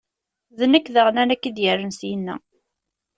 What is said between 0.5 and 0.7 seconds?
D